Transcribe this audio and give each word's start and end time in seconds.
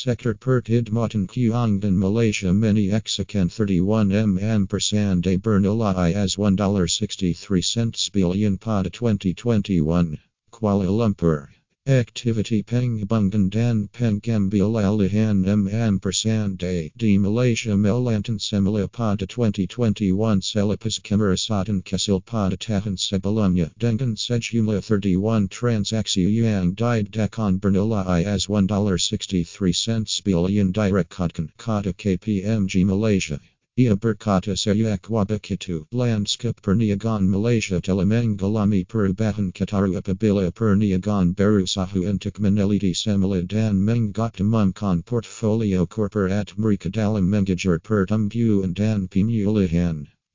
Sector 0.00 0.34
Pertid 0.34 0.92
Matan 0.92 1.26
Kuangdan 1.26 1.98
Malaysia 1.98 2.54
Many 2.54 2.90
Exacan 2.90 3.50
31 3.50 4.12
M 4.12 4.38
ampersand 4.38 5.26
A 5.26 5.36
Bernula 5.36 6.14
as 6.14 6.36
$1.63 6.36 8.12
billion 8.12 8.56
Pod 8.58 8.92
2021 8.92 10.18
Kuala 10.52 10.86
Lumpur 10.86 11.48
Activity 11.88 12.62
Peng 12.62 13.00
Bungan 13.06 13.48
Dan 13.48 13.88
Peng 13.88 14.20
Gambil 14.20 14.76
Alihan 14.76 15.48
M 15.48 15.66
ampersand 15.68 16.60
Malaysia 16.60 17.70
Melantan 17.70 18.38
Semila 18.38 18.92
Pod 18.92 19.20
2021 19.20 20.12
Selipas 20.42 21.00
Kemerasatan 21.00 21.82
Kesil 21.82 22.22
Pod 22.22 22.60
Tahan 22.60 22.98
Sebalamnya 22.98 23.70
Dengan 23.78 24.14
Sejumlah 24.16 24.82
31 24.84 25.48
Transaksi 25.48 26.28
Yang 26.28 26.74
died 26.74 27.10
Dakon 27.10 27.58
Bernula 27.58 28.06
I 28.06 28.22
as 28.22 28.48
$1.63 28.48 30.24
billion 30.24 30.70
direct 30.70 31.08
Kata 31.08 31.94
KPMG 31.94 32.84
Malaysia 32.84 33.40
Ia 33.78 33.94
berkata 33.94 34.58
saya 34.58 34.98
begitu 34.98 35.86
landscape 35.94 36.58
perniagaan 36.58 37.30
Malaysia 37.30 37.78
telah 37.78 38.02
mengalami 38.02 38.82
perubahan 38.82 39.54
kataru 39.54 39.94
apabila 39.94 40.50
perniagaan 40.50 41.30
berusaha 41.30 41.94
untuk 41.94 42.42
meneliti 42.42 42.90
semula 42.90 43.46
dan 43.46 43.78
mengoptimumkan 43.78 45.06
portfolio 45.06 45.86
korporat 45.86 46.58
mereka 46.58 46.90
dalam 46.90 47.30
mengejar 47.30 47.78
pertumbuhan 47.78 48.74
dan 48.74 49.06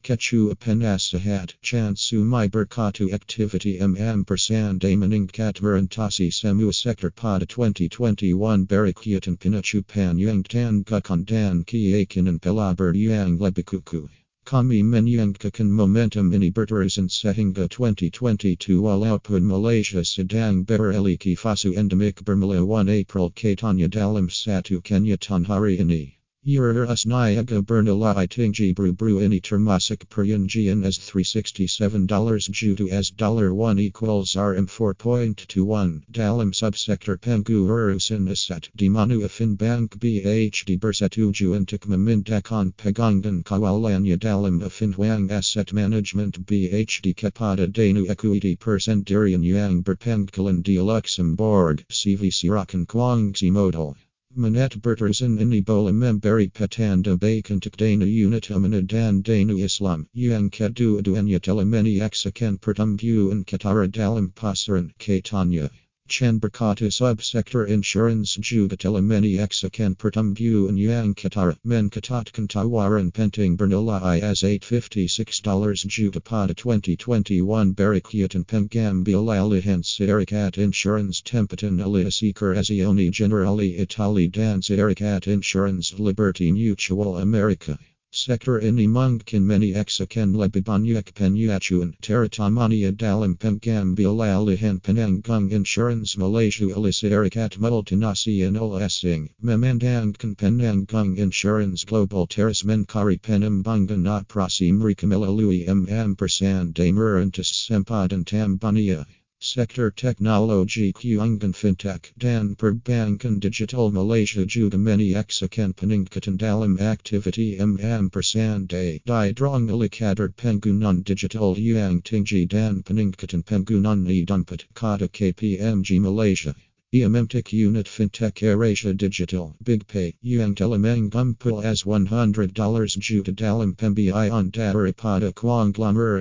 pemulihan. 0.03 0.17
Kecu 0.17 0.53
penasehat 0.55 1.53
Chansumai 1.63 2.49
berkatu 2.49 3.13
activity 3.13 3.79
mm 3.79 4.25
percent 4.25 4.81
meningkat 4.81 5.61
merentasi 5.61 6.29
semua 6.29 6.73
sektor 6.73 7.09
pada 7.09 7.45
2021 7.45 8.67
berikutnya 8.67 9.37
pinacupan 9.37 10.19
yang 10.19 10.43
tangguhkan 10.43 11.25
dan 11.25 11.63
keyakinan 11.63 12.39
pelabar 12.39 12.93
yang 12.93 13.37
lebih 13.37 13.63
kuku. 13.63 14.09
Kami 14.45 14.83
menyangkakan 14.83 15.71
momentum 15.71 16.33
ini 16.33 16.51
berterusan 16.51 17.07
sehingga 17.07 17.69
2022 17.69 18.81
walaupun 18.81 19.41
Malaysia 19.41 20.03
sedang 20.03 20.65
beralih 20.65 21.37
fase 21.37 21.71
endemik 21.71 22.25
bermula 22.25 22.59
1 22.59 22.91
April 22.91 23.31
katanya 23.31 23.87
dalam 23.87 24.27
satu 24.27 24.81
kenyataan 24.83 25.47
hari 25.47 25.79
ini. 25.79 26.22
Yer 26.45 26.73
Niaga 26.73 27.61
Bernalai 27.61 28.27
Tingji 28.27 28.75
Bru 28.75 28.91
Bru 28.91 29.19
Ini 29.21 29.41
Termasik 29.41 30.09
Peryanjian 30.09 30.83
as 30.83 30.99
$367 30.99 32.49
Jutu 32.51 32.89
as 32.89 33.11
$1 33.11 33.79
equals 33.79 34.35
RM 34.35 34.67
4.21 34.67 36.01
Dalam 36.11 36.51
Subsector 36.51 37.17
Pengu 37.17 37.65
Urusan 37.65 38.27
Asat 38.27 38.67
Dimanu 38.77 39.23
Affin 39.23 39.55
Bank 39.57 39.97
BHD 39.97 40.77
Bersatuju 40.77 41.55
Untuk 41.55 41.87
Memindakkan 41.87 42.73
Pegangan 42.73 43.41
Kawalannya 43.45 44.19
Dalam 44.19 44.59
Affin 44.59 44.91
Hwang 44.91 45.31
Asset 45.31 45.71
Management 45.71 46.45
BHD 46.45 47.15
Kepada 47.15 47.71
Danu 47.71 48.05
Equity 48.09 48.57
Persendirian 48.57 49.45
Yang 49.45 49.83
Berpengkalan 49.83 50.61
di 50.61 50.77
Luxembourg 50.77 51.85
CVC 51.87 52.49
Rakan 52.49 52.85
Kwangzi 52.85 53.49
Modal 53.49 53.95
Manet 54.35 54.81
Berterzan 54.81 55.37
ini 55.37 55.63
bola 55.63 55.91
memberi 55.91 56.49
petanda 56.49 57.15
bakantik 57.15 57.77
dana 57.77 58.03
unit 58.03 58.49
umana 58.49 58.81
dan 58.81 59.21
dana 59.21 59.53
Islam 59.53 60.07
yang 60.11 60.49
kedua 60.49 61.03
duanya 61.03 61.39
telah 61.39 61.63
menyaksikan 61.63 62.57
pertumbuhan 62.57 63.45
ketara 63.45 63.85
dalam 63.87 64.33
pasaran 64.33 64.89
katanya. 64.97 65.69
Chan 66.09 66.37
berkata 66.37 66.91
subsektor 66.91 67.65
insurance 67.65 68.35
juga 68.35 68.75
telah 68.75 68.99
menyaksikan 68.99 69.95
pertumbuhan 69.95 70.77
yang 70.77 71.15
ketara 71.15 71.55
mencatatkan 71.65 72.45
tawaran 72.47 73.09
penting 73.09 73.55
bernilai 73.55 74.21
as 74.21 74.43
$856 74.43 75.87
juta 75.87 76.19
pada 76.19 76.53
2021 76.53 77.73
berikutan 77.73 78.43
pengambil 78.43 79.31
alihan 79.31 79.81
serikat 79.81 80.57
insurance 80.57 81.21
tempatan 81.21 81.79
alias 81.79 82.19
Assicurazioni 82.21 83.09
Generali 83.09 83.79
itali 83.79 84.29
dan 84.29 84.61
serikat 84.61 85.27
insurance 85.27 85.97
Liberty 85.97 86.51
Mutual 86.51 87.17
America. 87.17 87.79
Sektor 88.13 88.61
ini 88.61 88.85
mungkin 88.85 89.41
menyaksikan 89.49 90.37
lebih 90.37 90.61
banyak 90.61 91.01
penyacuan 91.17 91.97
teratamania 91.97 92.93
dalam 92.93 93.33
pengambil 93.33 94.21
alihan 94.21 94.77
penanggung 94.77 95.49
insurance 95.49 96.13
Malaysia 96.13 96.69
oleh 96.77 96.93
serikat 96.93 97.57
multinasional 97.57 98.77
asing 98.85 99.33
memandangkan 99.41 100.37
penanggung 100.37 101.17
insurance 101.17 101.89
global 101.89 102.29
terus 102.29 102.61
mencari 102.61 103.17
pengembangan 103.17 104.05
operasi 104.05 104.69
mereka 104.69 105.09
melalui 105.09 105.65
mm 105.65 106.13
persen 106.13 106.69
merentas 106.69 107.49
sempadan 107.49 108.21
tambania. 108.21 109.09
Sektor 109.45 109.91
Teknologi 109.91 110.93
Keuangan 110.93 111.51
Fintech 111.51 112.13
dan 112.17 112.55
Perbankan 112.55 113.41
Digital 113.41 113.91
Malaysia 113.91 114.45
juga 114.47 114.79
menyaksikan 114.79 115.75
peningkatan 115.75 116.39
dalam 116.39 116.79
aktiviti 116.79 117.59
mm 117.59 118.07
persen 118.07 118.65
day 118.67 119.01
didorong 119.03 119.67
oleh 119.67 119.91
kadar 119.91 120.31
penggunaan 120.31 121.03
digital 121.03 121.59
yang 121.59 121.99
tinggi 121.99 122.47
dan 122.47 122.83
peningkatan 122.87 123.43
penggunaan 123.43 124.07
dompet 124.23 124.63
kata 124.73 125.11
KPMG 125.11 125.99
Malaysia. 125.99 126.55
Memtik 126.93 127.51
unit 127.51 127.87
fintech 127.87 128.43
Asia 128.63 128.93
Digital 128.93 129.55
BigPay 129.63 130.13
yang 130.21 130.53
telah 130.53 130.77
menggumpul 130.77 131.63
as 131.65 131.81
$100 131.89 132.53
juta 132.99 133.31
dalam 133.31 133.73
pembiayaan 133.73 134.51
daripada 134.51 135.33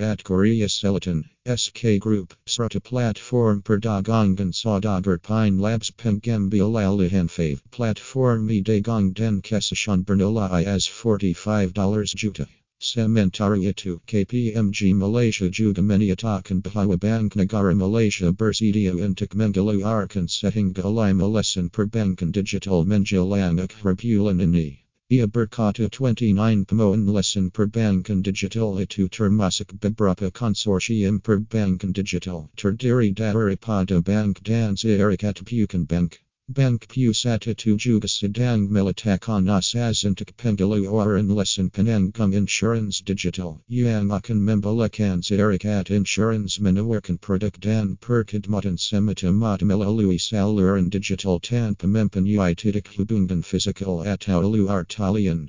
at 0.00 0.25
Korea 0.25 0.65
Selatan 0.65 1.28
SK 1.44 2.00
Group 2.00 2.33
serta 2.47 2.83
platform 2.83 3.60
perdagangan 3.60 4.49
saudagar 4.56 5.21
Pine 5.21 5.59
Labs 5.59 5.91
pengambil 5.91 6.72
alihan 6.72 7.28
Fave 7.28 7.60
platform 7.71 8.49
dagang 8.49 9.12
dan 9.12 9.43
keseshan 9.43 10.06
bernilai 10.06 10.65
as 10.65 10.89
$45 10.89 12.16
juta. 12.16 12.49
Sementara 12.82 13.54
itu, 13.62 14.03
KPMG 14.09 14.93
Malaysia 14.98 15.47
juga 15.48 15.78
menyatakan 15.78 16.59
bahwa 16.59 16.98
Bank 16.98 17.37
Negara 17.38 17.70
Malaysia 17.78 18.32
bersedia 18.34 18.91
untuk 18.98 19.38
mengeluarkan 19.38 20.26
sehingga 20.26 20.91
lima 20.91 21.31
lesen 21.31 21.71
perbankan 21.71 22.32
digital 22.34 22.82
menjelang 22.82 23.62
akhir 23.62 23.94
bulan 23.94 24.42
ini. 24.42 24.82
Ia 25.15 25.31
berkata 25.31 25.87
29 25.87 26.66
pemohon 26.66 27.06
lesen 27.06 27.54
perbankan 27.54 28.21
digital 28.21 28.75
itu 28.82 29.06
termasuk 29.06 29.78
beberapa 29.78 30.34
konsorsium 30.34 31.22
perbankan 31.22 31.94
digital 31.94 32.50
terdiri 32.59 33.15
daripada 33.15 34.03
bank 34.03 34.42
dan 34.42 34.75
serikat 34.75 35.38
bukan 35.47 35.87
bank. 35.87 36.19
Bank 36.50 36.88
Pusat 36.88 37.54
itu 37.54 37.78
juga 37.78 38.10
sedang 38.10 38.66
meletakkan 38.66 39.48
asas 39.48 40.03
untuk 40.03 40.34
pengeluaran 40.36 41.30
lesen 41.30 41.70
penanggung 41.70 42.34
insurance 42.34 43.00
digital 43.00 43.62
yang 43.70 44.10
akan 44.10 44.42
membelikan 44.42 45.22
serikat 45.22 45.88
insurance 45.94 46.58
menawarkan 46.58 47.16
produk 47.22 47.54
dan 47.62 47.97
perkhidmatan 47.97 48.76
semata-mata 48.76 49.64
melalui 49.64 50.19
saluran 50.19 50.91
digital 50.91 51.38
tanpa 51.38 51.86
mempunyai 51.86 52.59
titik 52.59 52.91
hubungan 52.98 53.41
fisikal 53.41 54.03
atau 54.03 54.42
luar 54.42 54.84
talian. 54.84 55.48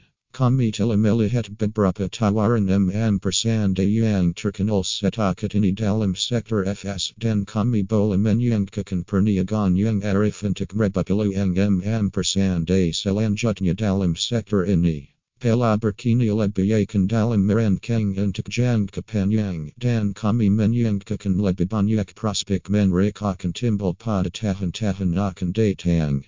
Tawaran 2.10 2.66
mm 2.66 3.22
persen 3.22 3.76
yang 3.78 4.34
terkenal 4.34 4.82
setakat 4.82 5.54
ini 5.54 5.72
dalam 5.72 6.16
sektor 6.16 6.66
FS 6.66 7.14
dan 7.20 7.46
kami 7.46 7.84
boleh 7.84 8.18
menyangkakan 8.18 9.06
perniagaan 9.06 9.78
yang 9.78 10.02
arif 10.02 10.42
untuk 10.42 10.74
mereka 10.74 11.06
yang 11.30 11.54
mm 11.54 12.10
persen 12.10 12.66
selanjutnya 12.66 13.78
dalam 13.78 14.16
sektor 14.16 14.66
ini. 14.66 15.14
Pelabar 15.40 15.94
kini 15.94 16.34
lebih 16.34 16.66
yakin 16.66 17.06
dalam 17.06 17.46
merancang 17.46 18.18
untuk 18.18 18.50
jangka 18.50 19.06
panjang 19.06 19.70
dan 19.78 20.16
kami 20.16 20.50
menyangkakan 20.50 21.38
lebih 21.38 21.70
banyak 21.70 22.10
prospek 22.16 22.74
mereka 22.74 23.38
akan 23.38 23.54
timbul 23.54 23.94
pada 23.94 24.34
tahun-tahun 24.34 25.14
akan 25.14 25.54
datang. 25.54 26.26